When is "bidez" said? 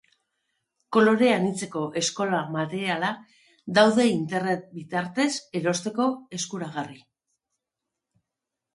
4.81-5.31